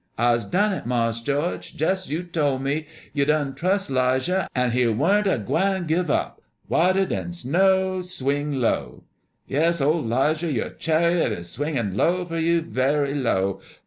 I'se 0.17 0.45
done 0.45 0.73
it, 0.73 0.87
Mars' 0.87 1.19
George, 1.19 1.75
jes' 1.79 2.05
's 2.05 2.09
you 2.09 2.23
tole 2.23 2.57
me. 2.57 2.87
You 3.13 3.23
done 3.23 3.53
trus' 3.53 3.87
'Lijah, 3.87 4.47
an' 4.55 4.71
he 4.71 4.87
warn't 4.87 5.27
a 5.27 5.37
gwine 5.37 5.81
to 5.81 5.87
give 5.87 6.09
up. 6.09 6.41
'Whiter 6.67 7.05
dan 7.05 7.33
sno 7.33 7.59
o 7.59 7.97
ow! 7.97 8.01
Swing 8.01 8.53
low!'" 8.59 9.03
Yes, 9.47 9.79
old 9.79 10.07
'Lijah, 10.07 10.51
your 10.51 10.69
chariot 10.71 11.31
is 11.33 11.51
swinging 11.51 11.95
low 11.95 12.25
for 12.25 12.39
you, 12.39 12.61
very 12.61 13.13
low. 13.13 13.61